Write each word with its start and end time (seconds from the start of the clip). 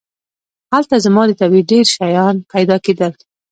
هلته 0.73 0.95
زما 1.05 1.21
د 1.27 1.31
طبعې 1.41 1.61
ډېر 1.71 1.85
شیان 1.95 2.35
پیدا 2.53 2.77
کېدل. 2.85 3.11